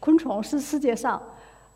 [0.00, 1.22] 昆虫是世界上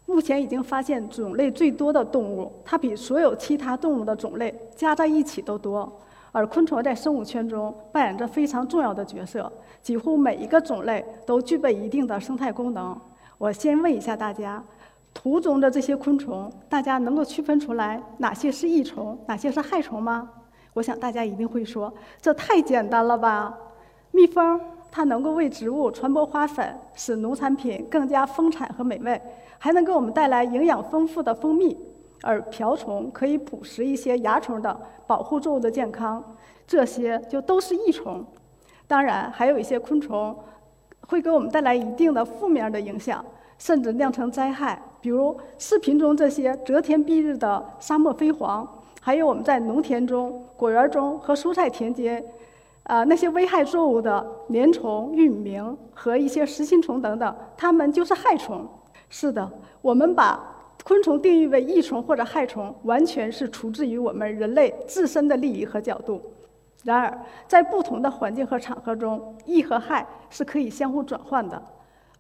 [0.06, 5.90] 目前已经发现种类最多的动物，它比所有其他动物的种类加在一起都多。
[6.32, 9.50] 而昆虫在生物圈中扮演着非常重要的角色，
[9.80, 12.98] 几乎每一个种类都具备一定的生态功能。
[13.38, 14.62] 我先问一下大家，
[15.14, 20.28] 图中的这些昆虫，大家能够区分出来哪些是益虫，哪些是害虫吗？
[20.72, 23.56] 我想大家一定会说，这太简单了吧？
[24.10, 24.60] 蜜蜂
[24.96, 29.20] 它能够为植物传播花粉，使农产品更加丰产和美味，
[29.58, 31.76] 还能给我们带来营养丰富的蜂蜜。
[32.22, 36.22] 而瓢虫可以捕食一些蚜虫等，保护作物的健康，
[36.64, 38.24] 这些就都是益虫。
[38.86, 40.32] 当然，还有一些昆虫
[41.08, 43.22] 会给我们带来一定的负面的影响，
[43.58, 44.80] 甚至酿成灾害。
[45.00, 48.64] 比如视频中这些遮天蔽日的沙漠飞蝗，
[49.00, 52.24] 还有我们在农田中、果园中和蔬菜田间，
[52.84, 58.66] 啊那些危害作物的粘虫、玉米螟和一些实心虫等等，它们就是害虫。
[59.10, 59.50] 是的，
[59.82, 60.52] 我们把。
[60.86, 66.20] 昆虫定义为益虫或者害虫，完全是出自于我们人类自身的利益和角度。
[66.82, 71.62] 然而，在不同的环境和场合中，益和害是可以相互转换的。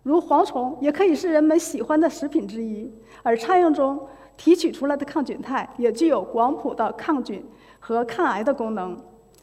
[0.02, 2.90] 如蝗虫也可以是人们喜欢的食品之一，
[3.22, 4.00] 而苍蝇中
[4.38, 7.44] 提取出来的抗菌肽也具有广谱的抗菌
[7.78, 8.96] 和抗癌的功能。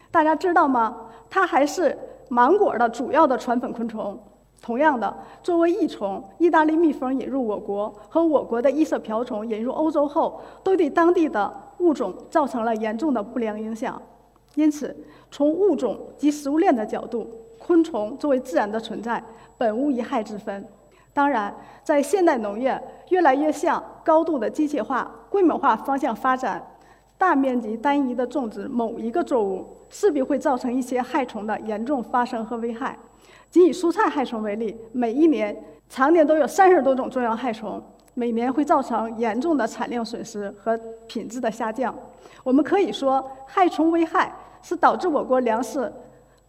[0.10, 0.98] 大家知道吗？
[1.32, 1.98] 它还是
[2.30, 4.20] 芒果的主要的传粉昆虫。
[4.62, 14.00] 同样的，作为益虫，意大利蜜蜂引入我国和我国的异色瓢虫引入欧洲后，都对当地的物种造成了严重的不良影响。
[14.54, 14.96] 因此，
[15.32, 19.24] 从物种及食物链的角度，昆虫作为自然的存在，
[19.58, 20.64] 本无一害之分。
[21.12, 26.62] 当然，在现代农业越来越向高度的机械化、规模化方向发展，
[27.22, 32.98] 大面积单一的种植某一个作物，势必会造成一些害虫的严重发生和危害。
[33.48, 35.56] 仅以蔬菜害虫为例，每一年
[35.88, 37.80] 常年都有三十多种重要害虫，
[38.16, 40.76] 每年会造成严重的产量损失和
[41.08, 41.96] 品质的下降。
[42.44, 44.34] 我们可以说，害虫危害
[44.64, 45.94] 是导致我国粮食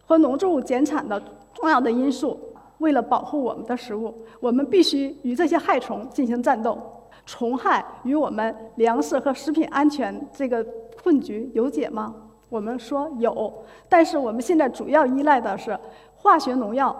[0.07, 1.21] 和农作物减产的
[1.53, 2.39] 重要的因素。
[2.79, 6.81] 为了保护我们的食物，我们必须与这些害虫进行战斗。
[7.25, 10.65] 虫害与我们粮食和食品安全这个
[11.01, 12.13] 困局有解吗？
[12.49, 13.53] 我们说有，
[13.89, 15.77] 但是我们现在主要依赖的是。
[16.15, 16.95] 化学农药，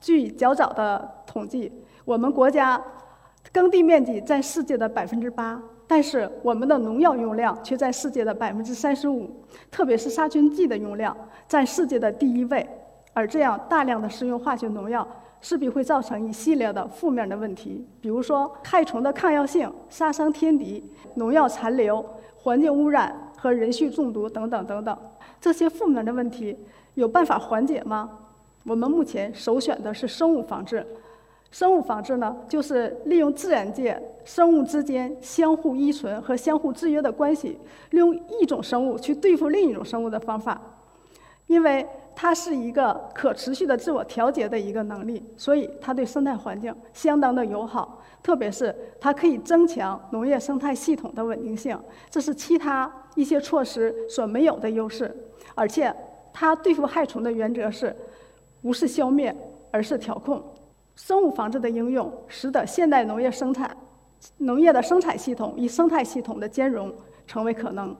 [0.00, 1.70] 据较早的统计，
[2.06, 2.82] 我们国家
[3.52, 9.30] 耕地面积占世界的百分之八，但是我们的农药用量却在世界的百分之三十五，
[9.70, 11.14] 特别是杀菌剂的用量
[11.46, 12.66] 占世界的第一位。
[13.12, 15.06] 而这样大量的使用化学农药，
[15.42, 20.82] 势必会造成一系列的负面的问题，比如说害虫的抗药性、杀伤天敌、
[21.16, 22.02] 农药残留、
[22.36, 24.96] 环境污染和人畜中毒等等等等。
[25.40, 26.56] 这些负面的问题
[26.94, 28.08] 有办法缓解吗？
[28.64, 30.86] 我们目前首选的是生物防治。
[31.50, 37.58] 生物防治呢，就是利用自然界生物之间相互依存和相互制约的关系，
[37.90, 40.58] 利用一种生物去对付另一种生物的方法。
[41.48, 48.02] 因为它是一个可持续的自我调节的一个能力，所以它对生态环境相当的友好。
[48.22, 51.78] 特别是它可以增强农业生态系统的稳定性，
[52.10, 55.14] 这是其他一些措施所没有的优势。
[55.54, 55.94] 而且
[56.32, 57.94] 它对付害虫的原则是。
[58.64, 59.34] 不是消灭，
[59.72, 60.40] 而是调控。
[60.94, 63.76] 生物防治的应用，使得现代农业生产、
[64.38, 66.94] 农业的生产系统与生态系统的兼容
[67.26, 67.92] 成为可能。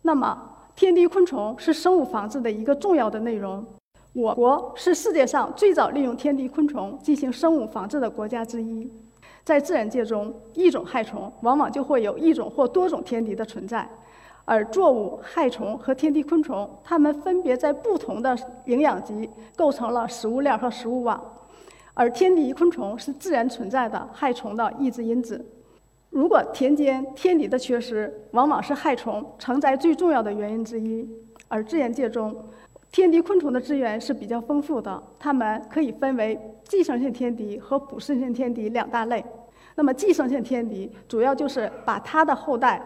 [0.00, 3.62] 那么，天敌昆虫是生物防治的一个重要的内容。
[4.14, 8.90] 我国是世界上最早利用天敌昆虫进行生物防治的国家之一。
[9.44, 13.86] 在自然界中，一种害虫往往就会有一种或多种天敌的存在。
[14.46, 21.22] 而作物、害虫和天敌昆虫，它们分别在不同的营养级构成了食物链和食物网。
[21.92, 25.44] 而天敌昆虫是自然存在的害虫的抑制因子。
[26.10, 31.08] 如果田间天敌的缺失，往往是害虫成灾最重要的原因之一。
[31.46, 32.36] 而自然界中，
[32.90, 39.24] 天敌昆虫的资源是比较丰富的，它们可以分为寄生性天敌和捕食性天敌两大类。
[39.76, 42.82] 那么，寄生性天敌主要就是把它的后代。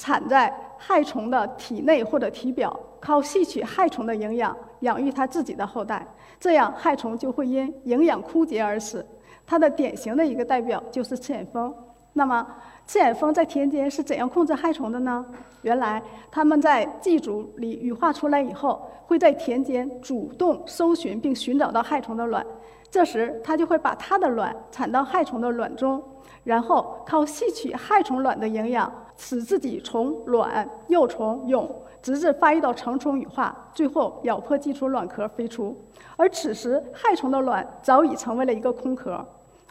[0.00, 6.06] 产在害虫的体内或者体表，靠吸取害虫的营养养育它自己的后代，
[6.38, 9.04] 这样害虫就会因营养枯竭而死。
[9.44, 11.74] 它的典型的一个代表就是赤眼蜂。
[12.18, 12.44] 那么，
[12.84, 15.24] 赤眼蜂在田间是怎样控制害虫的呢？
[15.62, 22.44] 原来，它们在寄主里羽化出来以后，会在田间主动搜寻并寻找到害虫的卵，
[22.90, 26.02] 这时它就会把它的卵产到害虫的卵中，
[26.42, 28.92] 然后靠吸取害虫卵的营养。
[29.20, 31.68] 使自己从卵、幼虫、蛹，
[32.00, 35.76] 直至发育到成虫羽化，最后咬破寄出卵壳飞出。
[36.16, 39.24] 而此时，害虫的卵早已成为了一个空壳。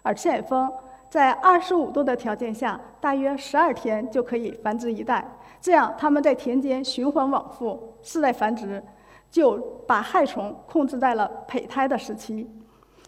[0.03, 0.69] 而赤眼蜂
[1.09, 5.25] 在二十五度的条件下，大约十二天就可以繁殖一代。
[5.61, 8.83] 这样，它们在田间循环往复，世代繁殖，
[9.31, 9.57] 就
[9.87, 12.49] 把害虫控制在了胚胎的时期。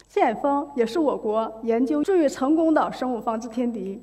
[0.08, 4.02] 赤眼蜂也是我国研究最为成功的生物防治天敌，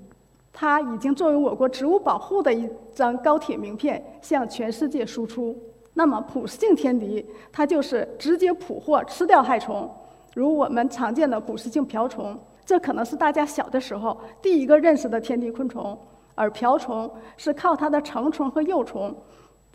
[0.53, 5.57] 它已经作为我国植物保护的一张高铁名片向全世界输出。
[5.95, 9.91] 那么，捕食性天敌，它就是直接捕获吃掉害虫，
[10.35, 15.99] 如我们常见的捕食性瓢虫，这可能是大家小的时候第一个认识的天敌昆虫。
[16.39, 19.17] 而瓢虫是靠它的成虫和幼虫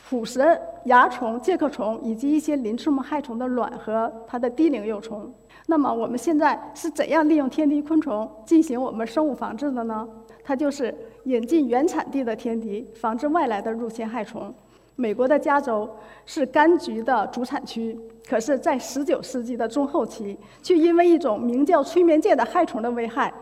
[0.07, 0.39] 捕食
[0.85, 5.33] 蚜虫、介壳虫以及一些鳞翅目害虫的卵和它的低龄幼虫。
[5.65, 10.07] 那么我们现在是怎样利用天敌昆虫进行我们生物防治的呢？
[10.43, 14.53] 它就是引进原产地的天敌，防治外来的入侵害虫。
[14.95, 15.89] 美国的加州
[16.25, 17.97] 是柑橘的主产区，
[18.27, 23.33] 可是，在19世纪的中后期，却因为一种名叫催眠剂的害虫的危害，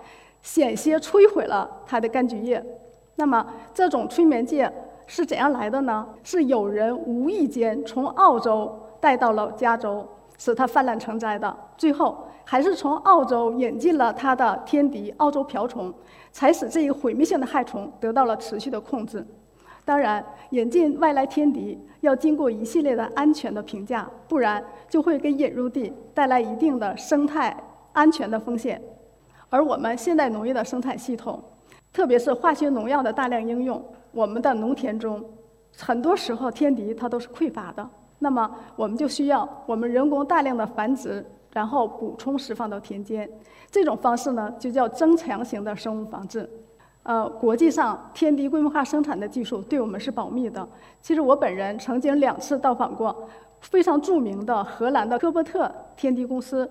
[0.41, 2.63] 险些摧毁了它的柑橘叶。
[3.15, 4.65] 那么，这种催眠剂
[5.05, 6.07] 是怎样来的呢？
[6.23, 10.07] 是有人无意间从澳洲带到了加州，
[10.37, 11.53] 使它泛滥成灾的。
[11.75, 15.93] 最后，还是从澳洲引进了它的天敌——澳洲瓢虫，
[16.31, 19.25] 才使这一毁灭性的害虫得到了持续的控制。
[19.89, 27.57] 当然，引进外来天敌要经过一系列的安全的评价，不然就会给引入地带来一定的生态
[27.91, 28.79] 安全的风险。
[29.49, 31.43] 而我们现代农业的生产系统。
[31.91, 35.25] 特别是化学农药的大量应用，我们的农田中，
[35.75, 37.89] 很多时候天敌它都是匮乏的。
[38.19, 43.27] 那么我们就需要我们人工大量的繁殖，然后补充释放到田间。
[43.71, 46.47] 这种方式呢，就叫增强型的生物防治。
[47.03, 50.67] 呃，国际上天敌规模化生产的技术对我们是保密的。
[51.01, 53.27] 其实我本人曾经两次到访过
[53.61, 56.69] 非常著名的荷兰的科波特天敌公司。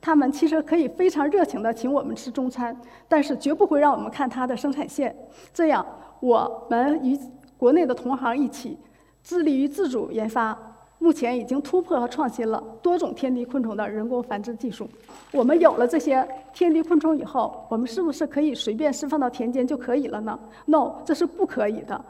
[0.00, 2.76] 他们其实可以非常热情地请我们吃中餐，
[3.08, 5.14] 但是绝不会让我们看它的生产线。
[5.52, 5.84] 这样，
[6.20, 7.18] 我们与
[7.56, 8.78] 国内的同行一起，
[9.22, 10.56] 致力于自主研发，
[11.06, 14.90] 目前已经突破和创新了多种天敌昆虫的人工繁殖技术。
[15.30, 22.04] 我们有了这些天敌昆虫以后，我们是不是可以随便释放到田间就可以了呢？No，这是不可以的。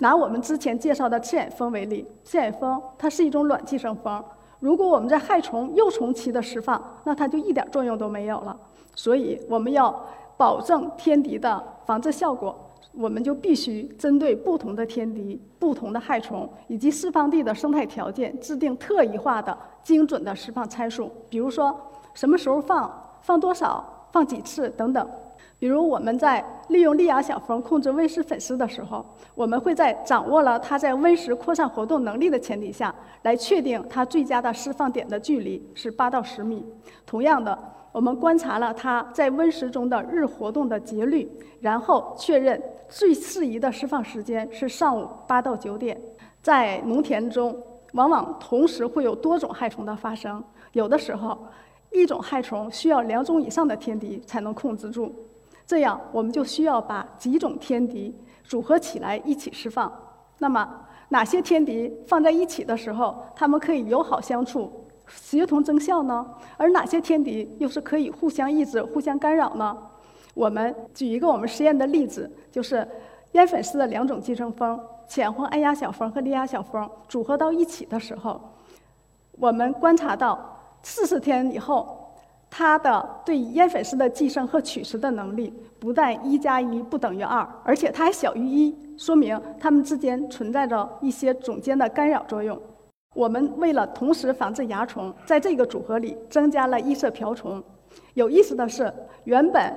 [0.00, 4.22] 拿我们之前介绍的赤眼蜂为例，赤眼蜂它是一种卵寄生蜂。
[4.60, 8.54] 如果我们在害虫幼虫期的释放，那它就一点作用都没有了。
[8.94, 9.98] 所以我们要
[10.36, 12.54] 保证天敌的防治效果，
[12.92, 21.10] 我们就必须针对不同的天敌、不同的害虫以及释放地的生态条件，制定特异化的、精准的释放参数。
[21.28, 21.74] 比如说，
[22.12, 25.08] 什么时候放、放多少、放几次等等。
[25.58, 32.92] 比如我们在利用利亚小蜂控制温室粉丝的时候，我们会在掌握了它在温室扩散活动能力的前提下，
[33.22, 36.66] 来确定它最佳的释放点的距离是八到十米。
[37.06, 37.56] 同样的，
[37.92, 41.30] 我们观察了它在温室中的日活动的节律，
[41.60, 46.00] 然后确认最适宜的释放时间是上午八到九点。
[46.42, 47.56] 在农田中，
[47.92, 50.42] 往往同时会有多种害虫的发生，
[50.72, 51.46] 有的时候，
[51.90, 55.14] 一种害虫需要两种以上的天敌才能控制住。
[55.66, 59.90] 这样，我们就需要把几种天敌组合起来一起释放。
[60.38, 60.68] 那么，
[61.10, 64.70] 哪些天敌放在一起的时候，它们可以友好相处、
[65.06, 66.26] 协同增效呢？
[66.56, 69.78] 而哪些天敌又是可以互相抑制、互相干扰呢？
[70.34, 72.86] 我们举一个我们实验的例子，就是
[73.32, 78.40] 烟粉丝的两种寄生蜂——浅黄按压小蜂和利鸦小蜂组合到一起的时候，
[79.32, 80.38] 我们观察到
[80.82, 81.98] 四十天以后。
[82.54, 92.60] 它的对烟粉丝的寄生和取食的能力不但一加一不等于二，而且它还小于一，说明它们之间存在着一些种间的干扰作用。
[93.14, 97.64] 我们为了同时防治蚜虫，在这个组合里增加了异色瓢虫。
[98.12, 98.92] 有意思的是，
[99.24, 99.74] 原本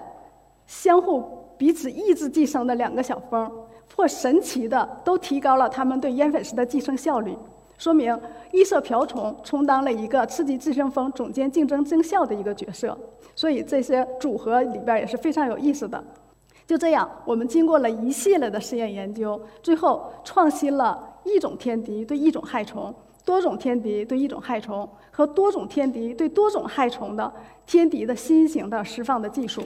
[0.68, 1.24] 相互
[1.58, 3.52] 彼此抑制寄生的两个小蜂，
[3.96, 7.36] 或神奇的都提高了它们对烟粉丝的寄生效率。
[7.78, 8.18] 说明
[8.52, 12.98] 异色瓢虫充当了一个刺激寄生蜂总监竞争增效的一个角色，
[13.36, 16.02] 所以这些组合里边也是非常有意思的。
[16.66, 22.94] 就这样，我们经过了一系列的实验研究，最后创新了一种天敌对一种害虫、
[23.24, 27.32] 多种天敌对一种害虫和多种天敌对多种害虫的
[27.68, 29.62] 天敌的新型的释放的技术。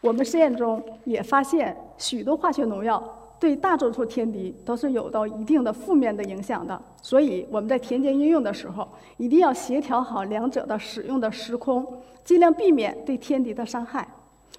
[0.00, 3.02] 我们实验中也发现许多化学农药。
[3.40, 11.86] 对大多数天敌都是有到一定的负面的影响的，所以我们在田间应用的时候，一定要协调好两者的使用的时空，
[12.24, 14.08] 尽量避免对天敌的伤害。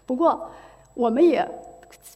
[0.05, 0.50] 不过，
[0.93, 1.46] 我们也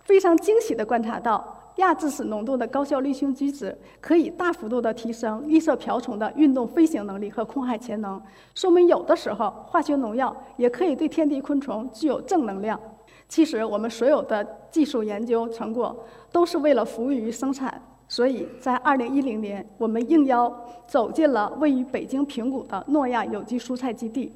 [0.06, 8.22] 非常惊喜地观察到，亚致死浓度的高效滤清机制可以大幅度地提升绿色瓢虫的运动飞行能力和控害潜能，
[8.56, 12.80] 说明有的时候化学农药也可以对天敌昆虫具有正能量。
[13.28, 17.82] 其实，我们所有的技术研究成果都是为了服务于生产。
[18.08, 20.54] 所以在2010年，我们应邀
[20.86, 24.32] 走进了位于北京平谷的诺亚有机蔬菜基地。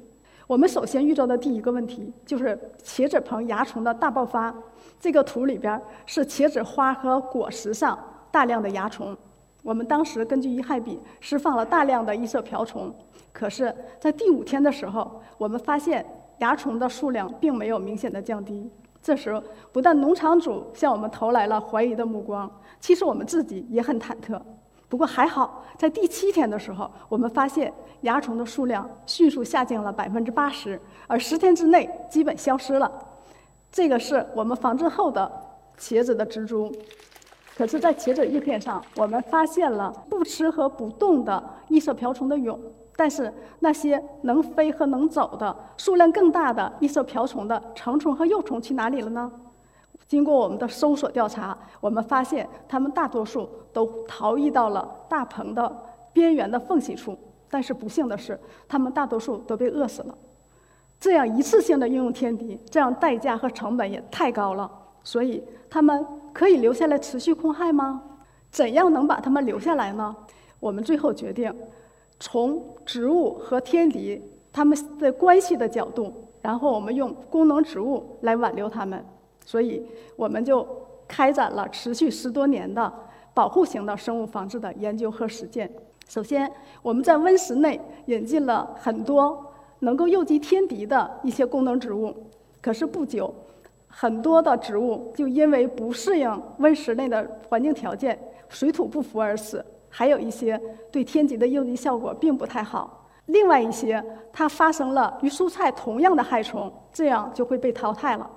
[0.48, 4.52] 我们首先遇到的第一个问题就是茄子棚蚜虫的大爆发。
[4.98, 7.96] 这个图里边是茄子花和果实上
[8.32, 9.16] 大量的蚜虫。
[9.62, 12.92] 我们当时根据遗害比释放了大量的异色瓢虫，
[13.32, 16.04] 可是，在第五天的时候，我们发现
[16.38, 18.68] 蚜虫的数量并没有明显的降低。
[19.02, 22.50] 这时候，不但农场主向我们投来了怀疑的目光。
[22.80, 24.40] 其实我们自己也很忐忑，
[24.88, 32.90] 不过还好，在第七天的时候，我们发现蚜虫的数量迅速下降了百分之八十，而十天之内基本消失了。
[33.70, 35.30] 这个是我们防治后的
[35.78, 36.72] 茄子的植株。
[37.56, 42.56] 可是，在茄子叶片上，我们发现了不吃和不动的异色瓢虫的蛹，
[42.98, 49.30] 但是那些能飞和能走的、数量更大的异色瓢虫的成虫和幼虫去哪里了呢？
[50.08, 55.76] 经过我们的搜索调查，我们发现它们大多数都逃逸到了大棚的
[56.12, 57.16] 边缘的缝隙处。
[57.48, 58.36] 但是不幸的是，
[58.66, 60.14] 它们大多数都被饿死了。
[60.98, 64.68] 这样一次性的应用天敌，这样代价和成本也太高了。
[65.04, 68.02] 所以，它们可以留下来持续控害吗？
[68.50, 70.16] 怎样能把它们留下来呢？
[70.58, 71.54] 我们最后决定，
[72.20, 74.20] 从植物和天敌
[74.52, 79.04] 它们的关系的角度，然后我们用功能植物来挽留它们。
[79.44, 80.66] 所以，我们就
[81.06, 82.92] 开展了持续十多年的
[83.32, 85.70] 保护型的生物防治的研究和实践。
[86.08, 86.50] 首先，
[86.82, 92.14] 我们在温室内引进了很多能够诱集天敌的一些功能植物。
[92.60, 93.32] 可是不久，
[93.86, 103.06] 很多的植物就因为不适应温室内的环境条件，水土不服而死；还有一些对天敌的诱集效果并不太好。
[103.26, 104.02] 另外一些，
[104.32, 108.28] 它发生了与蔬菜同样的害虫，这样就会被淘汰了。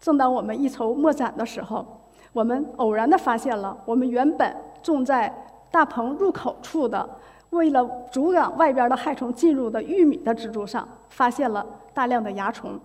[0.00, 1.86] 正当我们一筹莫展的时候，
[2.32, 5.32] 我们偶然地发现了我们原本种在
[5.70, 7.08] 大棚入口处的，
[7.50, 12.78] 为了阻挡外边的害虫进入的玉米的植株上，发现了大量的蚜虫。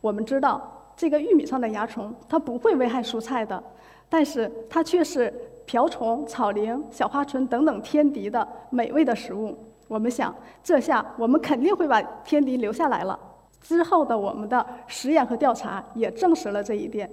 [0.00, 3.62] 我们知道这个玉米上的蚜虫它不会危害蔬菜的，
[4.08, 5.32] 但是它却是
[5.68, 9.54] 瓢虫、草蛉、小花蝽等等天敌的美味的食物。
[9.86, 10.34] 我们想，
[10.64, 13.18] 这下我们肯定会把天敌留下来了。
[13.60, 17.10] 之后的我们的实验和调查也证实了这一点。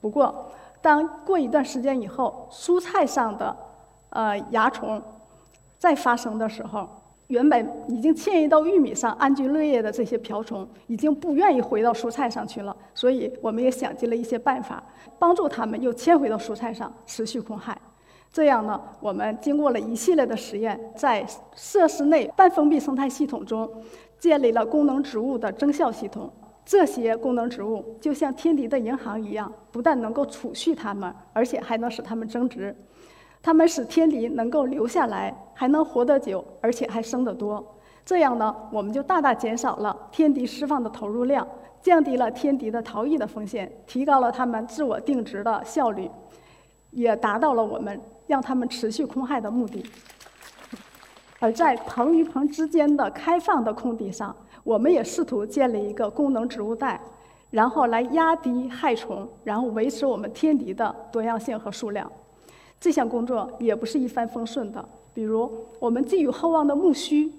[0.00, 0.50] 不过，
[0.82, 3.56] 当过一段时间以后，蔬菜上的
[4.10, 5.00] 呃蚜虫
[5.78, 6.88] 再发生的时候，
[7.28, 12.76] 原本已经迁移到玉米上安居乐业的这些瓢虫，已经不愿意回到蔬菜上去了。
[12.94, 14.82] 所以，我们也想尽了一些办法，
[15.18, 17.76] 帮助它们又迁回到蔬菜上，持续控害。
[18.32, 23.70] 这样呢，我们经过了一系列的实验，在设施内半封闭生态系统中。
[24.16, 26.32] 建立了功能植物的增效系统，
[26.64, 32.74] 这些功能植物就像天敌的银行一样，不但能够储蓄它们，而且还能使它们增值。
[33.44, 37.62] 它们使天敌能够留下来，还能活得久，而且还生得多。
[38.02, 41.46] 这样呢，我们就大大减少了天敌释放的投入量，
[41.82, 46.10] 降低了天敌的逃逸的风险，提高了它们自我定植的效率，
[46.90, 49.84] 也达到了我们让它们持续空害的目的。
[51.38, 56.98] 而在棚与棚之间的开放的空地上，我们也试图建立一个功能植物带，
[57.50, 62.10] 然后来压低害虫，然后维持我们天敌的多样性和数量。
[62.84, 64.86] 这项工作也不是一帆风顺的。
[65.14, 67.32] 比如，我们寄予厚望的苜蓿，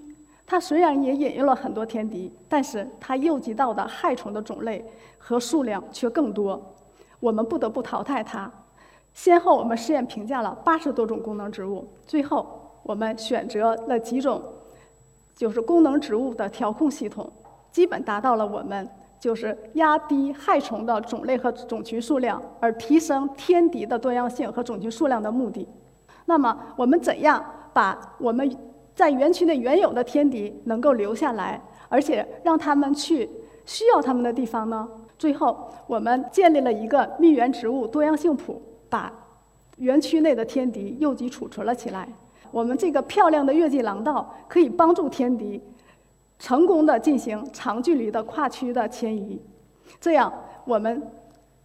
[0.44, 4.84] 它虽然也引入了很多天敌，但是它诱集到的害虫的种类
[5.18, 6.60] 和数量却更多，
[7.20, 8.50] 我们不得不淘汰它。
[9.14, 12.62] 先后我们试验评价了八十多种功能植物，最后。
[12.82, 14.42] 我们选择了几种，
[15.36, 17.28] 就是功能植物的调控系统，
[17.70, 25.66] 基本达到了我们就是压低害虫的种类和种群数量，而提升天敌的多样性和种群数量的目的。
[26.26, 28.50] 那么，我们怎样把我们
[28.94, 33.28] 在园区内原有的天敌能够留下来，而且让他们去
[33.64, 34.88] 需要他们的地方呢？
[35.18, 39.12] 最后，我们建立了一个蜜源植物多样性谱，把
[39.78, 42.08] 园区内的天敌诱集储存了起来。
[42.50, 45.60] 我们这个漂亮的月季廊道可以帮助天敌
[46.38, 49.40] 成功的进行长距离的跨区的迁移，
[50.00, 50.32] 这样
[50.64, 51.02] 我们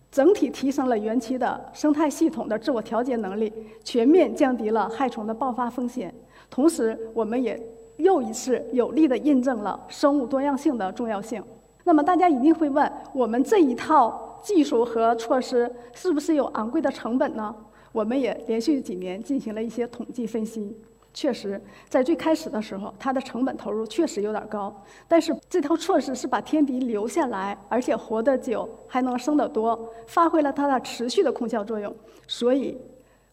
[0.09, 3.51] 整体提升了园区的生态系统的自我调节能力，
[3.83, 6.13] 全面降低了害虫的爆发风险。
[6.49, 7.61] 同时，我们也
[7.97, 11.41] 又一次有力的印证了生物多样性的重要性。
[11.83, 17.55] 那么，大家一定会问：我们这一套技术和措施是不是有昂贵的成本呢？
[17.91, 20.77] 我们也连续几年进行了一些统计分析，
[21.13, 24.73] 确实，在最开始的时候，它的成本投入确实有点高。
[25.09, 31.93] 但是这套措施是把天敌留下来，而且活得久，还能生得多，发挥了它的持续的空效作用。
[32.27, 32.77] 所以，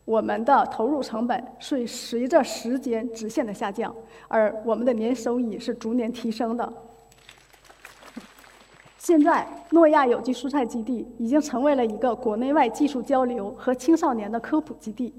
[0.05, 3.95] 我们的投入成本是随着时间直线的下降，
[4.27, 6.73] 而我们的年收益是逐年提升的。
[8.99, 15.15] 现在，诺亚有机蔬菜基地已经成为了一个国内外技术交流和青少年的科普基地，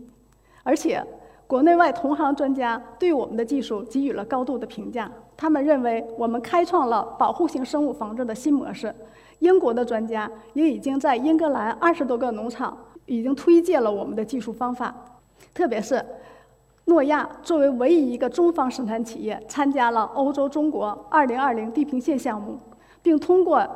[0.63, 1.01] 而且。
[1.50, 8.94] 国内外同行专家对我们的技术给予了高度的评价，他们认为我们开创了保护性生物防治的新模式。
[9.39, 12.77] 英国的专家也已经在英格兰二十多个农场
[13.08, 14.94] 已经推荐了我们的技术方法。
[15.51, 16.06] 特别是，
[16.86, 22.60] 诺亚作为唯一一个中方生产企业，参加了欧洲中国2020地平线项目，
[23.01, 23.68] 并通过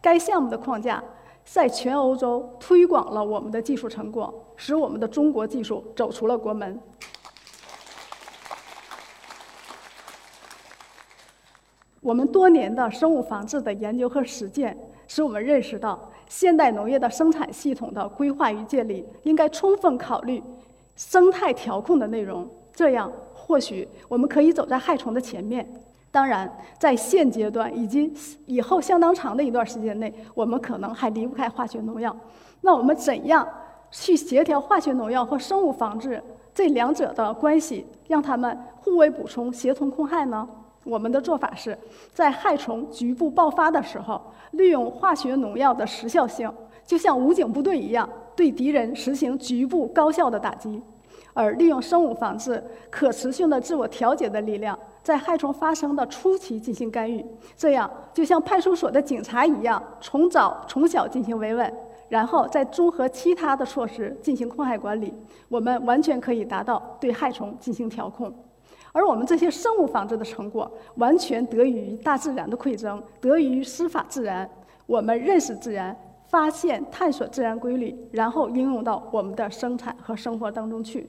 [0.00, 1.02] 该项目的框架，
[1.50, 6.78] 在全欧洲推广了我们的技术成果，使我们的中国技术走出了国门。
[12.00, 14.76] 我们多年的生物防治的研究和实践，
[15.06, 20.42] 使我们认识到，现代农业的生产系统的规划与建立应该充分考虑
[20.96, 22.48] 生态调控的内容。
[22.72, 25.68] 这样，或许我们可以走在害虫的前面。
[26.10, 28.12] 当然，在现阶段以及
[28.46, 32.14] 以后相当长的一段时间内，我们可能还离不开化学农药。
[32.62, 33.46] 那我们怎样
[33.90, 36.22] 去协调化学农药和生物防治
[36.54, 40.48] 这两者的关系，让它们互为补充、协同控害呢？
[40.84, 41.76] 我们的做法是，
[42.14, 44.20] 在害虫局部爆发的时候，
[44.52, 46.50] 利用化学农药的时效性，
[46.86, 50.80] 就像武警部队一样，对敌人实行局部高效的打击；
[51.34, 57.24] 而利用生物防治可持续的自我调节的力量，在害虫发生的初期进行干预。
[57.56, 61.74] 这样，就像派出所的警察一样，从早从小进行维稳，
[62.10, 65.14] 然后再综合其他的措施进行控害管理，
[65.48, 68.30] 我们完全可以达到对害虫进行调控。
[68.92, 74.46] 而我们这些生物防治的成果，完全得益于大自然的馈赠，得益于师法自然。
[74.84, 75.96] 我们认识自然，
[76.26, 81.08] 发现、探索自然规律，然后应用到我们的生产和生活当中去。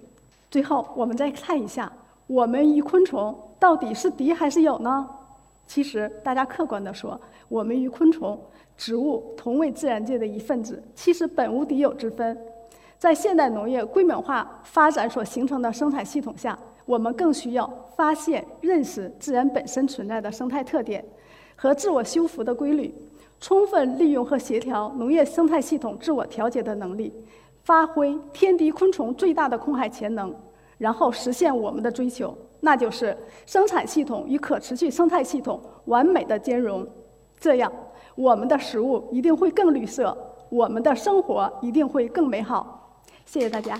[0.50, 1.92] 最后，我们再看一下，
[2.30, 5.10] 我们与昆虫到底是敌还是友呢？
[5.66, 8.40] 其实，大家客观地说，我们与昆虫、
[8.78, 12.38] 植物同为自然界的一份子，其实本无敌友之分。
[13.00, 16.58] 在现代农业规模化发展所形成的生产系统下。
[16.86, 21.04] 我们更需要发现、认识自然本身存在的生态特点
[21.56, 22.92] 和自我修复的规律，
[23.40, 27.14] 充分利用和协调农业生态系统自我调节的能力，
[27.64, 30.34] 发挥天敌昆虫最大的控害潜能，
[30.80, 33.16] 然后实现我们的追求，那就是
[33.46, 36.88] 生产系统与可持续生态系统完美的兼容。
[37.40, 37.72] 这样，
[38.16, 40.18] 我们的食物一定会更绿色，
[40.50, 43.02] 我们的生活一定会更美好。
[43.26, 43.80] 谢谢大家。